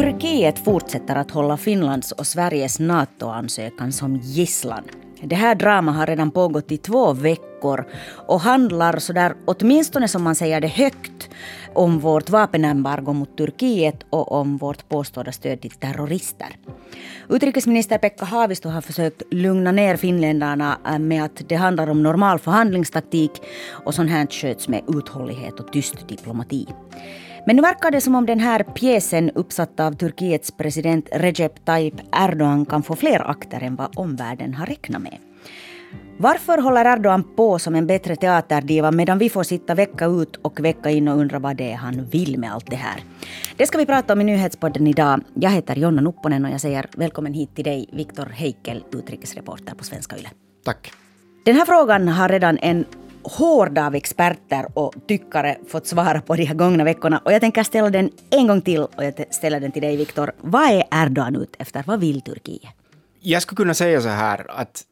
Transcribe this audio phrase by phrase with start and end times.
[0.00, 4.82] Turkiet fortsätter att hålla Finlands och Sveriges NATO-ansökan som gisslan.
[5.22, 7.84] Det här dramat har redan pågått i två veckor
[8.26, 11.30] och handlar sådär, åtminstone som man säger det högt,
[11.74, 16.48] om vårt vapenembargo mot Turkiet och om vårt påstådda stöd till terrorister.
[17.28, 22.38] Utrikesminister Pekka Haavisto har försökt lugna ner finländarna eh, med att det handlar om normal
[22.38, 23.42] förhandlingstaktik
[23.84, 26.66] och sånt här sköts med uthållighet och tyst diplomati.
[27.46, 31.94] Men nu verkar det som om den här pjäsen uppsatt av Turkiets president Recep Tayyip
[32.12, 35.18] Erdogan kan få fler akter än vad omvärlden har räknat med.
[36.18, 40.60] Varför håller Erdogan på som en bättre teaterdiva medan vi får sitta vecka ut och
[40.60, 43.04] vecka in och undra vad det är han vill med allt det här?
[43.56, 45.20] Det ska vi prata om i Nyhetspodden idag.
[45.34, 49.84] Jag heter Jonna Nupponen och jag säger välkommen hit till dig, Viktor Heikel, utrikesreporter på
[49.84, 50.28] Svenska Yle.
[50.64, 50.92] Tack.
[51.44, 52.84] Den här frågan har redan en
[53.22, 57.18] hård av experter och tyckare fått svara på de här gångna veckorna.
[57.24, 60.32] Och jag tänker ställa den en gång till och jag ställer den till dig Viktor.
[60.40, 61.84] Vad är Erdogan ute efter?
[61.86, 62.70] Vad vill Turkiet?
[63.20, 64.84] Jag skulle kunna säga så här att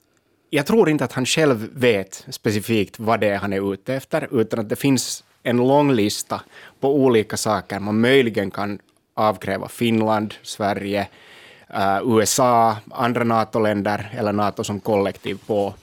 [0.51, 4.41] jag tror inte att han själv vet specifikt vad det är han är ute efter,
[4.41, 6.41] utan att det finns en lång lista
[6.81, 8.79] på olika saker man möjligen kan
[9.15, 11.09] avkräva Finland, Sverige,
[11.75, 15.75] eh, USA, andra NATO-länder eller NATO som kollektiv på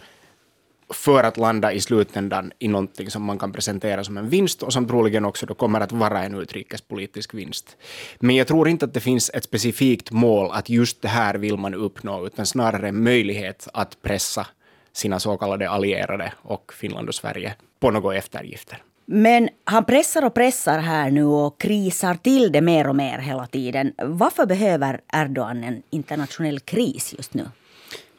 [0.90, 4.74] för att landa i slutändan i någonting som man kan presentera som en vinst och
[4.74, 7.78] som troligen också då kommer att vara en utrikespolitisk vinst.
[8.20, 11.58] Men jag tror inte att det finns ett specifikt mål att just det här vill
[11.58, 14.48] man uppnå, utan snarare en möjlighet att pressa
[14.94, 18.84] sina så kallade allierade och Finland och Sverige på några eftergifter.
[19.06, 23.48] Men han pressar och pressar här nu och krisar till det mer och mer hela
[23.48, 23.94] tiden.
[23.98, 27.46] Varför behöver Erdogan en internationell kris just nu?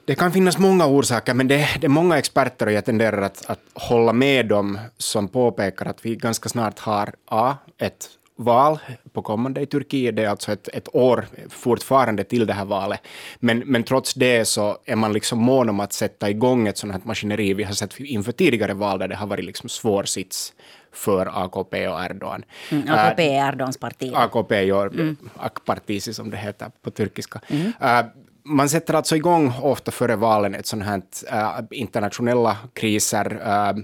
[0.06, 3.50] Det kan finnas många orsaker, men det, det är många experter och jag tenderar att,
[3.50, 8.78] att hålla med dem som påpekar att vi ganska snart har A, ett val
[9.12, 10.16] på kommande i Turkiet.
[10.16, 13.00] Det är alltså ett, ett år fortfarande till det här valet.
[13.38, 16.92] Men, men trots det så är man liksom mån om att sätta igång ett sånt
[16.92, 17.54] här maskineri.
[17.54, 20.52] Vi har sett inför tidigare val där det har varit liksom svår sits
[20.92, 22.44] för AKP och Erdogan.
[22.70, 24.12] Mm, AKP är Erdogans parti.
[24.14, 25.16] AKP, ja, mm.
[25.36, 27.40] Akpartisi som det heter på turkiska.
[27.48, 27.66] Mm.
[27.66, 28.10] Uh,
[28.46, 31.02] man sätter alltså igång ofta före valen ett sånt här
[31.32, 33.76] äh, internationella kriser, äh,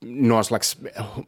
[0.00, 0.76] någon slags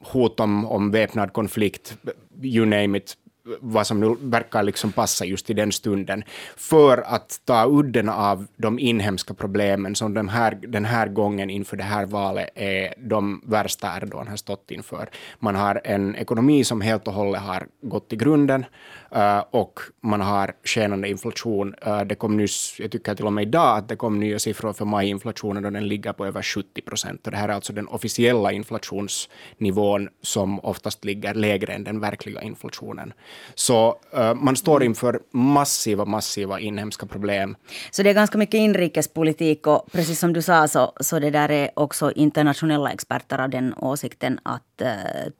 [0.01, 1.97] hot om, om väpnad konflikt,
[2.43, 3.17] you name it,
[3.61, 6.25] vad som nu verkar liksom passa just i den stunden,
[6.57, 11.77] för att ta udden av de inhemska problemen som den här, den här gången inför
[11.77, 15.09] det här valet är de värsta Erdogan har stått inför.
[15.39, 18.65] Man har en ekonomi som helt och hållet har gått i grunden,
[19.13, 21.75] Eh, och man har skenande inflation.
[21.83, 24.73] Eh, det kom nyss, jag tycker till och med idag, att det kom nya siffror
[24.73, 27.27] för majinflationen och den ligger på över 70 procent.
[27.27, 32.43] Och det här är alltså den officiella inflationsnivån som oftast ligger lägre än den verkliga
[32.43, 33.13] inflationen.
[33.55, 37.57] Så eh, man står inför massiva, massiva inhemska problem.
[37.91, 41.51] Så det är ganska mycket inrikespolitik och precis som du sa så, så det där
[41.51, 44.63] är också internationella experter av den åsikten att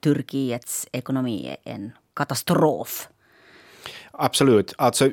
[0.03, 3.07] Turkiets ekonomi är en katastrof.
[4.11, 4.73] Absolut.
[4.77, 5.11] Alltså,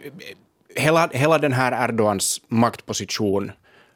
[0.76, 3.52] hela, hela den här Erdogans maktposition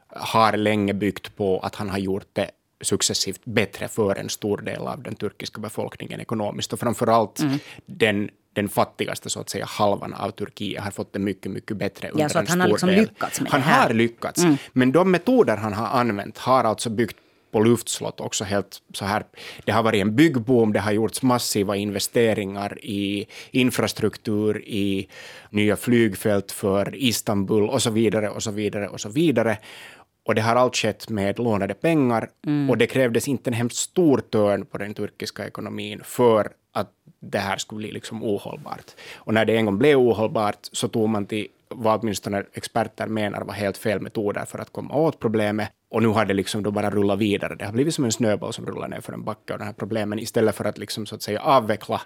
[0.07, 2.49] har länge byggt på att han har gjort det
[2.81, 7.59] successivt bättre för en stor del av den turkiska befolkningen ekonomiskt och framförallt mm.
[7.85, 12.09] den den fattigaste så att säga halvan av Turkiet har fått det mycket, mycket bättre
[12.09, 13.87] under ja, så att en han har liksom lyckats med han det här.
[13.87, 14.57] har lyckats, mm.
[14.73, 17.17] men de metoder han har använt har alltså byggt
[17.53, 19.23] på luftslott också helt så här.
[19.65, 25.07] Det har varit en byggboom, det har gjorts massiva investeringar i infrastruktur, i
[25.49, 29.57] nya flygfält för Istanbul och så vidare och så vidare och så vidare.
[30.25, 32.69] Och det har allt skett med lånade pengar mm.
[32.69, 36.89] och det krävdes inte en hemskt stor törn på den turkiska ekonomin för att
[37.19, 38.91] det här skulle bli liksom ohållbart.
[39.15, 43.41] Och när det en gång blev ohållbart så tog man till vad åtminstone experter menar
[43.41, 45.69] var helt fel metoder för att komma åt problemet.
[45.89, 47.55] Och nu har det liksom då bara rullat vidare.
[47.55, 49.73] Det har blivit som en snöboll som rullar ner för en backe och den här
[49.73, 52.01] problemen istället för att liksom så att säga avveckla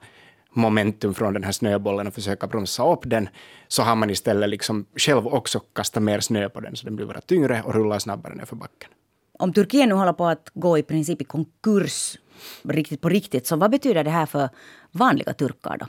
[0.52, 3.30] momentum från den här snöbollen och försöka bromsa upp den,
[3.68, 7.06] så har man istället liksom själv också kastat mer snö på den så den blir
[7.06, 8.90] bara tyngre och rullar snabbare ner för backen.
[9.40, 12.18] Om Turkiet nu håller på att gå i princip i konkurs
[12.64, 14.50] riktigt på riktigt, så vad betyder det här för
[14.92, 15.86] vanliga turkar då?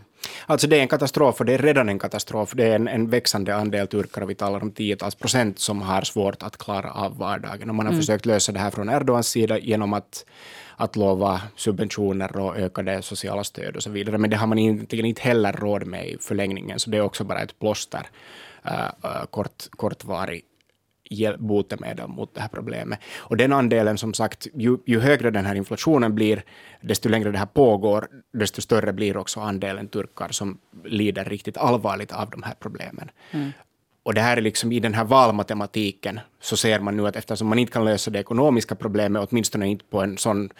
[0.47, 2.53] Alltså det är en katastrof och det är redan en katastrof.
[2.55, 6.43] Det är en, en växande andel turkar vi talar om tiotals procent som har svårt
[6.43, 7.69] att klara av vardagen.
[7.69, 8.03] Och man har mm.
[8.03, 10.25] försökt lösa det här från Erdogans sida genom att,
[10.77, 14.19] att lova subventioner och ökade sociala stöd och så vidare.
[14.19, 17.25] Men det har man egentligen inte heller råd med i förlängningen, så det är också
[17.25, 18.07] bara ett plåster,
[18.67, 18.73] uh,
[19.05, 20.43] uh, kort, kortvarig
[21.39, 22.99] botemedel mot det här problemet.
[23.19, 26.43] Och den andelen, som sagt, ju, ju högre den här inflationen blir,
[26.81, 32.13] desto längre det här pågår, desto större blir också andelen turkar som lider riktigt allvarligt
[32.13, 33.11] av de här problemen.
[33.31, 33.51] Mm.
[34.03, 37.49] Och det här är liksom i den här valmatematiken så ser man nu att eftersom
[37.49, 40.51] man inte kan lösa det ekonomiska problemet, åtminstone inte på en sån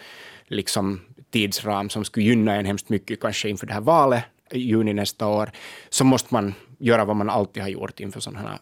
[0.47, 1.01] liksom,
[1.31, 5.27] tidsram som skulle gynna en hemskt mycket, kanske inför det här valet i juni nästa
[5.27, 5.49] år,
[5.89, 8.57] så måste man göra vad man alltid har gjort inför sådana här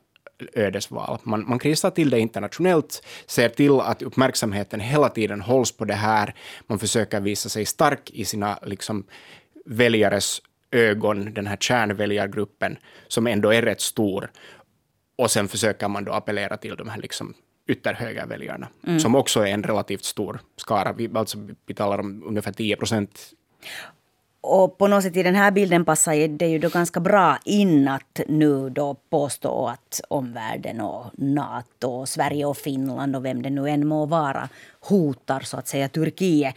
[0.53, 1.19] ödesval.
[1.23, 5.93] Man, man krisar till det internationellt, ser till att uppmärksamheten hela tiden hålls på det
[5.93, 6.35] här.
[6.67, 9.03] Man försöker visa sig stark i sina liksom,
[9.65, 10.41] väljares
[10.71, 14.31] ögon, den här kärnväljargruppen, som ändå är rätt stor.
[15.15, 17.33] Och sen försöker man då appellera till de här liksom
[17.67, 18.99] ytterhögerväljarna, mm.
[18.99, 20.93] som också är en relativt stor skara.
[20.93, 23.33] Vi, alltså, vi talar om ungefär 10 procent
[24.41, 27.87] och på något sätt i den här bilden passar det ju då ganska bra in
[27.87, 33.49] att nu då påstå att omvärlden och Nato och Sverige och Finland och vem det
[33.49, 34.49] nu än må vara
[34.79, 36.55] hotar så att säga Turkiet.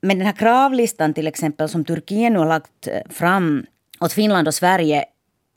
[0.00, 3.66] Men den här kravlistan till exempel som Turkiet nu har lagt eh, fram
[4.00, 5.04] åt Finland och Sverige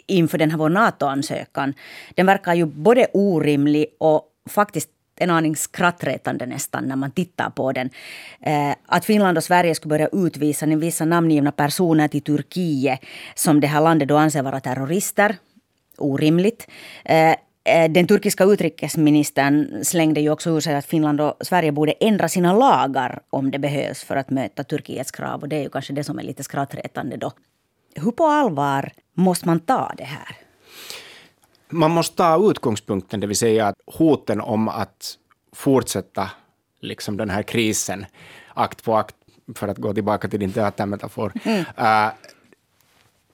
[0.08, 1.74] inför den här vår NATO-ansökan.
[2.16, 4.90] Den verkar ju både orimlig och faktiskt
[5.20, 7.90] en aning skrattretande nästan när man tittar på den.
[8.42, 13.00] Eh, att Finland och Sverige skulle börja utvisa vissa namngivna personer till Turkiet
[13.36, 15.36] som det här landet då anser vara terrorister.
[15.98, 16.68] Orimligt.
[17.06, 17.32] Eh,
[17.64, 22.30] eh, den turkiska utrikesministern slängde ju också ur sig att Finland och Sverige borde ändra
[22.30, 25.42] sina lagar om det behövs för att möta Turkiets krav.
[25.42, 27.32] Och det är ju kanske det som är lite skrattretande då.
[27.96, 30.49] Hur på allvar måste man ta det här?
[31.72, 35.18] Man måste ta utgångspunkten, det vill säga hoten om att
[35.54, 36.30] fortsätta
[36.80, 38.06] liksom den här krisen
[38.54, 39.16] akt på akt,
[39.56, 41.34] för att gå tillbaka till din teatermetafor.
[41.44, 41.60] Mm.
[41.60, 42.12] Uh,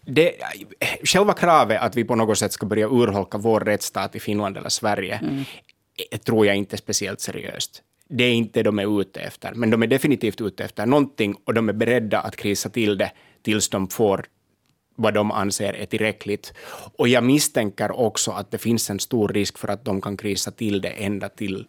[0.06, 0.32] det,
[1.04, 4.70] själva kravet att vi på något sätt ska börja urholka vår rättsstat i Finland eller
[4.70, 5.44] Sverige mm.
[6.26, 7.82] tror jag inte är speciellt seriöst.
[8.08, 11.54] Det är inte de är ute efter, men de är definitivt ute efter någonting och
[11.54, 13.12] de är beredda att krisa till det
[13.42, 14.26] tills de får
[14.95, 16.53] vad de anser är tillräckligt.
[16.97, 20.51] Och jag misstänker också att det finns en stor risk för att de kan krisa
[20.51, 21.68] till det ända till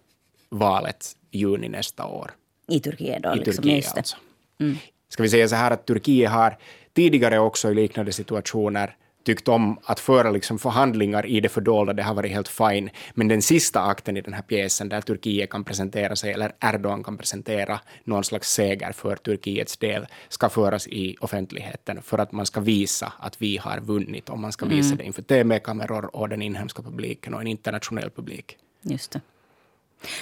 [0.48, 2.30] valet i juni nästa år.
[2.68, 3.34] I Turkiet då?
[3.34, 4.16] I liksom, Turkiet alltså.
[4.60, 4.76] Mm.
[5.08, 6.58] Ska vi säga så här att Turkiet har
[6.94, 8.96] tidigare också i liknande situationer
[9.26, 12.90] tyckt om att föra liksom förhandlingar i det fördolda, det har varit helt fine.
[13.14, 17.04] Men den sista akten i den här pjäsen där Turkiet kan presentera sig, eller Erdogan
[17.04, 22.46] kan presentera någon slags seger för Turkiets del, ska föras i offentligheten för att man
[22.46, 24.98] ska visa att vi har vunnit och man ska visa mm.
[24.98, 28.56] det inför TV-kameror och den inhemska publiken och en internationell publik.
[28.82, 29.20] Just det.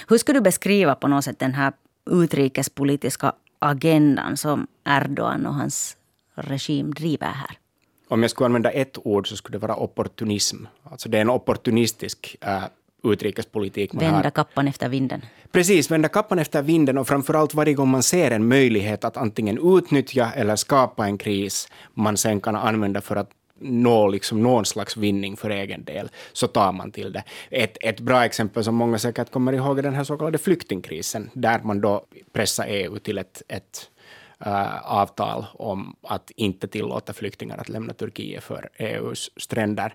[0.07, 1.73] Hur skulle du beskriva på något sätt den här
[2.11, 5.97] utrikespolitiska agendan som Erdogan och hans
[6.35, 7.57] regim driver här?
[8.07, 10.57] Om jag skulle använda ett ord så skulle det vara opportunism.
[10.83, 12.63] Alltså det är en opportunistisk äh,
[13.03, 14.29] utrikespolitik man vända har.
[14.31, 15.21] kappan efter vinden.
[15.51, 19.77] Precis, vända kappan efter vinden och framförallt varje gång man ser en möjlighet att antingen
[19.77, 23.29] utnyttja eller skapa en kris man sen kan använda för att
[23.59, 27.23] nå liksom någon slags vinning för egen del, så tar man till det.
[27.49, 31.29] Ett, ett bra exempel som många säkert kommer ihåg är den här så kallade flyktingkrisen,
[31.33, 33.89] där man då pressar EU till ett, ett
[34.45, 39.93] äh, avtal om att inte tillåta flyktingar att lämna Turkiet för EUs stränder.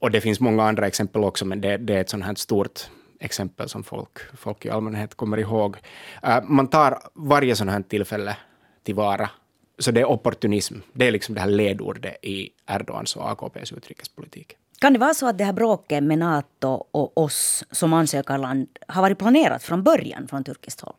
[0.00, 2.90] Och det finns många andra exempel också, men det, det är ett sånt här stort
[3.20, 5.76] exempel som folk, folk i allmänhet kommer ihåg.
[6.22, 8.36] Äh, man tar varje sånt här tillfälle
[8.82, 9.30] tillvara.
[9.78, 10.74] Så det är opportunism.
[10.92, 14.56] Det är liksom det här ledordet i Erdogans och AKPs utrikespolitik.
[14.78, 19.02] Kan det vara så att det här bråket med Nato och oss som ansökarland har
[19.02, 20.94] varit planerat från början från turkiskt håll?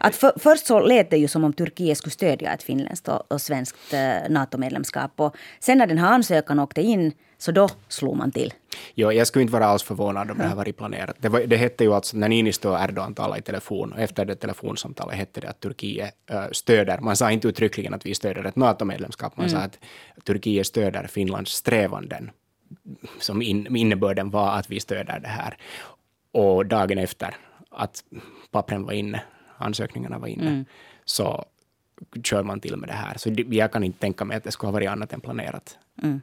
[0.00, 3.32] Att för, först så lät det ju som om Turkiet skulle stödja ett finländskt och,
[3.32, 5.12] och svenskt eh, NATO-medlemskap.
[5.16, 8.52] Och sen när den här ansökan åkte in, så då slog man till.
[8.94, 11.16] Jo, jag skulle inte vara alls förvånad om det här varit planerat.
[11.18, 14.24] Det, var, det hette ju alltså när Niinistö och Erdogan talade i telefon, och efter
[14.24, 18.44] det telefonsamtalet hette det att Turkiet äh, stöder, man sa inte uttryckligen att vi stöder
[18.44, 19.60] ett NATO-medlemskap, man mm.
[19.60, 19.78] sa att
[20.24, 22.30] Turkiet stöder Finlands strävanden,
[23.20, 25.56] som in, innebörden var att vi stöder det här.
[26.32, 27.36] Och dagen efter
[27.70, 28.04] att
[28.50, 29.22] pappren var inne
[29.56, 30.64] ansökningarna var inne, mm.
[31.04, 31.44] så
[32.24, 33.18] kör man till med det här.
[33.18, 35.78] Så jag kan inte tänka mig att det skulle ha varit annat än planerat.
[36.02, 36.20] Mm.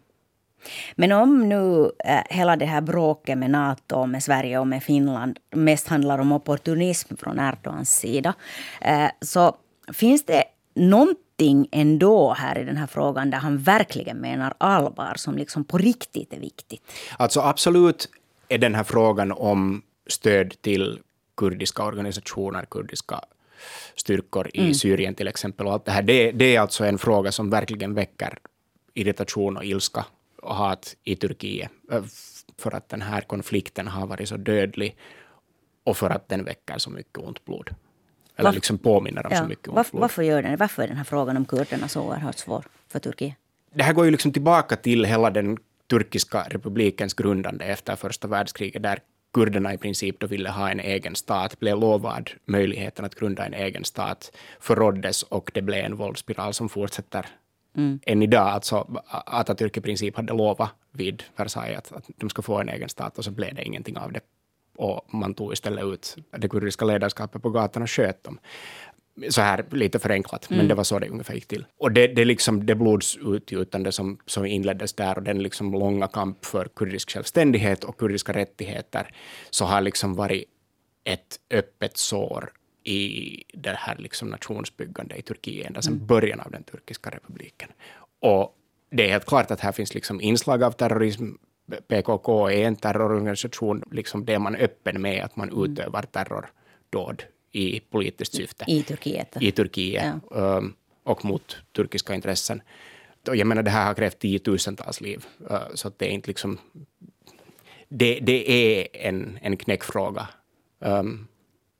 [0.95, 5.39] Men om nu äh, hela det här bråket med Nato, med Sverige och med Finland
[5.55, 8.33] mest handlar om opportunism från Erdogans sida,
[8.81, 9.55] äh, så
[9.93, 15.38] finns det någonting ändå här i den här frågan där han verkligen menar allvar, som
[15.38, 16.91] liksom på riktigt är viktigt?
[17.17, 18.09] Alltså absolut
[18.50, 21.00] är den här frågan om stöd till
[21.41, 23.21] kurdiska organisationer, kurdiska
[23.95, 24.74] styrkor i mm.
[24.74, 25.67] Syrien till exempel.
[25.67, 28.38] Och allt det, här, det, det, är alltså en fråga som verkligen väcker
[28.93, 30.05] irritation och ilska
[30.41, 31.71] och hat i Turkiet.
[32.57, 34.95] för att den här konflikten har varit så dödlig
[35.83, 37.69] och för att den väcker så mycket ont blod.
[38.36, 40.01] Eller varför, liksom påminner om ja, så mycket ont varför, blod.
[40.01, 43.36] Varför, gör den, varför är den här frågan om kurderna så oerhört svår för Turkiet?
[43.74, 45.57] Det här går ju liksom tillbaka till hela den
[45.89, 49.00] turkiska republikens grundande efter första världskriget, där
[49.33, 53.53] kurderna i princip då ville ha en egen stat, blev lovad möjligheten att grunda en
[53.53, 57.25] egen stat, förråddes och det blev en våldsspiral som fortsätter
[57.77, 58.00] mm.
[58.05, 58.47] än idag.
[58.47, 62.89] Alltså Atatürk i princip hade lovat vid Versailles att, att de ska få en egen
[62.89, 64.21] stat och så blev det ingenting av det.
[64.75, 68.39] Och man tog istället ut det kurdiska ledarskapet på gatan och sköt dem
[69.30, 70.58] så här lite förenklat, mm.
[70.58, 71.65] men det var så det ungefär gick till.
[71.77, 76.46] Och det, det, liksom, det blodsutgjutande som, som inleddes där och den liksom långa kamp
[76.46, 79.15] för kurdisk självständighet och kurdiska rättigheter,
[79.50, 80.46] så har liksom varit
[81.03, 82.51] ett öppet sår
[82.84, 86.06] i det här liksom nationsbyggande i Turkiet ända sedan mm.
[86.06, 87.70] början av den turkiska republiken.
[88.20, 88.56] Och
[88.91, 91.25] det är helt klart att här finns liksom inslag av terrorism.
[91.88, 95.63] PKK är en terrororganisation, liksom det är man öppen med, att man mm.
[95.63, 98.65] utövar terrordåd i politiskt syfte.
[98.67, 99.38] I Turkiet?
[99.39, 100.58] I Turkiet ja.
[100.58, 102.62] um, och mot turkiska intressen.
[103.24, 106.58] Jag menar, det här har krävt tiotusentals liv, uh, så det är inte liksom...
[107.89, 110.27] Det, det är en, en knäckfråga.
[110.79, 111.27] Um,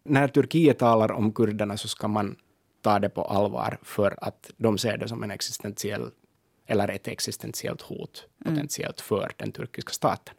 [0.04, 2.36] när Turkiet talar om kurderna så ska man
[2.82, 6.12] ta det på allvar för att de ser det som en existentiell
[6.66, 8.56] eller ett existentiellt hot mm.
[8.56, 10.36] potentiellt för den turkiska staten.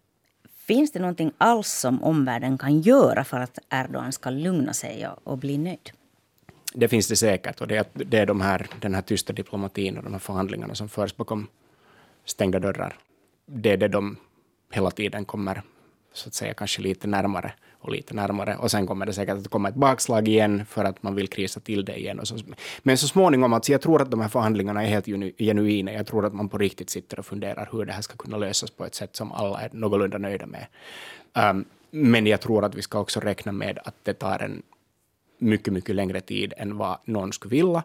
[0.66, 5.32] Finns det någonting alls som omvärlden kan göra för att Erdogan ska lugna sig och,
[5.32, 5.90] och bli nöjd?
[6.74, 7.60] Det finns det säkert.
[7.60, 10.74] Och det är, det är de här, den här tysta diplomatin och de här förhandlingarna
[10.74, 11.46] som förs bakom
[12.24, 12.96] stängda dörrar.
[13.46, 14.16] Det är det de
[14.72, 15.62] hela tiden kommer
[16.12, 17.52] så att säga kanske lite närmare
[17.82, 18.56] och lite närmare.
[18.56, 21.60] Och sen kommer det säkert att komma ett bakslag igen för att man vill krisa
[21.60, 22.20] till det igen.
[22.22, 22.36] Så,
[22.82, 25.06] men så småningom, alltså jag tror att de här förhandlingarna är helt
[25.38, 25.92] genuina.
[25.92, 28.70] Jag tror att man på riktigt sitter och funderar hur det här ska kunna lösas
[28.70, 30.66] på ett sätt som alla är någorlunda nöjda med.
[31.50, 34.62] Um, men jag tror att vi ska också räkna med att det tar en
[35.38, 37.82] mycket, mycket längre tid än vad någon skulle vilja,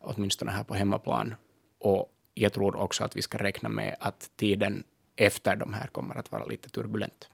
[0.00, 1.34] åtminstone här på hemmaplan.
[1.78, 4.84] Och jag tror också att vi ska räkna med att tiden
[5.16, 7.28] efter de här kommer att vara lite turbulent.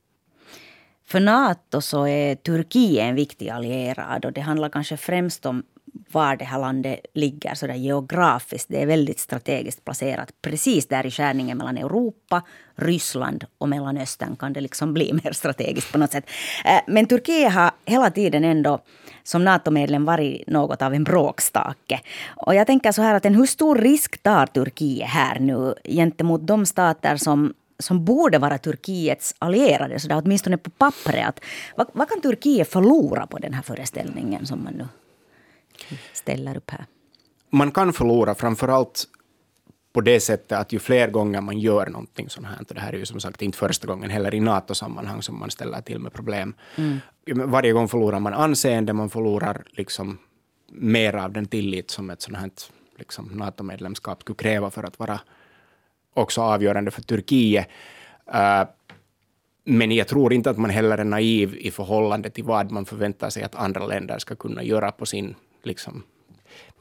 [1.06, 5.62] För Nato så är Turkiet en viktig allierad och det handlar kanske främst om
[6.12, 8.68] var det här landet ligger så där geografiskt.
[8.68, 10.28] Det är väldigt strategiskt placerat.
[10.42, 12.42] Precis där i skärningen mellan Europa,
[12.74, 16.30] Ryssland och Mellanöstern kan det liksom bli mer strategiskt på något sätt.
[16.64, 18.78] Eh, men Turkiet har hela tiden ändå
[19.22, 22.00] som NATO-medlem varit något av en bråkstake.
[22.36, 26.46] Och jag tänker så här att en hur stor risk tar Turkiet här nu gentemot
[26.46, 27.54] de stater som
[27.84, 31.40] som borde vara Turkiets allierade, så där, åtminstone på pappret.
[31.76, 34.88] vad, vad kan Turkiet förlora på den här föreställningen som man nu
[36.12, 36.86] ställer upp här?
[37.50, 39.04] Man kan förlora framför allt
[39.92, 42.92] på det sättet att ju fler gånger man gör någonting sånt här, och det här
[42.92, 46.12] är ju som sagt inte första gången heller i NATO-sammanhang som man ställer till med
[46.12, 46.54] problem.
[46.76, 47.00] Mm.
[47.50, 50.18] Varje gång förlorar man anseende, man förlorar liksom
[50.72, 52.50] mer av den tillit som ett sånt här
[52.98, 55.20] liksom, NATO-medlemskap skulle kräva för att vara
[56.14, 57.68] också avgörande för Turkiet.
[58.34, 58.64] Uh,
[59.64, 63.30] men jag tror inte att man heller är naiv i förhållande till vad man förväntar
[63.30, 66.02] sig att andra länder ska kunna göra på sin, liksom,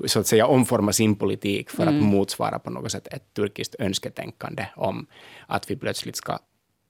[0.06, 1.98] så att säga omforma sin politik för mm.
[1.98, 5.06] att motsvara på något sätt ett turkiskt önsketänkande om
[5.48, 6.40] att vi plötsligt ska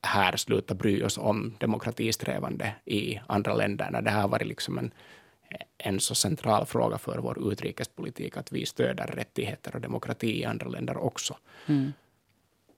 [0.01, 4.77] här sluta bry oss om demokratisträvande i andra länder, när det här har varit liksom
[4.77, 4.93] en,
[5.77, 10.67] en så central fråga för vår utrikespolitik, att vi stöder rättigheter och demokrati i andra
[10.67, 11.37] länder också.
[11.67, 11.93] Mm.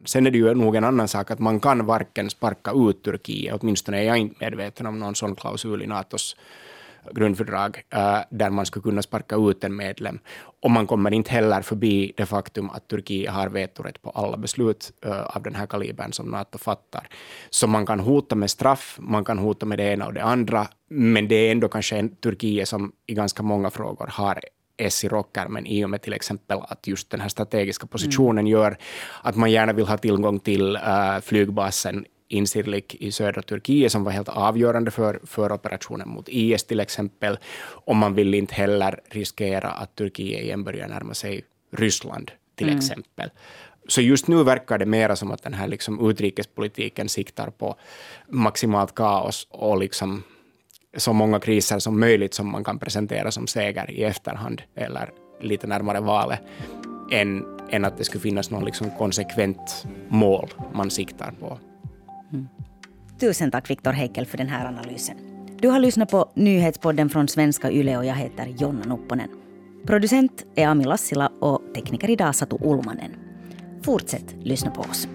[0.05, 3.57] Sen är det ju nog en annan sak att man kan varken sparka ut Turkiet,
[3.61, 6.35] åtminstone är jag inte medveten om någon sån klausul i Natos
[7.11, 10.19] grundfördrag eh, där man skulle kunna sparka ut en medlem.
[10.61, 14.91] Och man kommer inte heller förbi det faktum att Turkiet har vetorätt på alla beslut
[15.05, 17.07] eh, av den här kalibern som Nato fattar.
[17.49, 20.67] Så man kan hota med straff, man kan hota med det ena och det andra,
[20.89, 24.39] men det är ändå kanske en Turkiet som i ganska många frågor har
[24.77, 28.51] S i rockärmen i och med till exempel att just den här strategiska positionen mm.
[28.51, 28.77] gör
[29.21, 34.11] att man gärna vill ha tillgång till uh, flygbasen Incirlik i södra Turkiet som var
[34.11, 37.37] helt avgörande för, för operationen mot IS till exempel.
[37.59, 42.77] Och man vill inte heller riskera att Turkiet igen börjar närma sig Ryssland till mm.
[42.77, 43.29] exempel.
[43.87, 47.75] Så just nu verkar det mera som att den här liksom utrikespolitiken siktar på
[48.29, 50.23] maximalt kaos och liksom
[50.95, 55.09] så många kriser som möjligt som man kan presentera som seger i efterhand eller
[55.41, 56.39] lite närmare valet
[57.11, 61.59] än, än att det skulle finnas någon liksom konsekvent mål man siktar på.
[62.33, 62.47] Mm.
[63.19, 65.17] Tusen tack Viktor Heikel för den här analysen.
[65.59, 69.29] Du har lyssnat på nyhetspodden från svenska YLE och jag heter Jonna Nupponen.
[69.87, 73.11] Producent är Ami Lassila och tekniker idag Satu Ulmanen.
[73.83, 75.07] Fortsätt lyssna på oss.